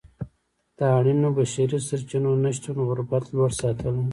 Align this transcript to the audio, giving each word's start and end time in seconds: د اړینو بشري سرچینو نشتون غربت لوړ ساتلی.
د 0.77 0.79
اړینو 0.97 1.29
بشري 1.37 1.77
سرچینو 1.87 2.31
نشتون 2.43 2.77
غربت 2.87 3.23
لوړ 3.35 3.51
ساتلی. 3.59 4.05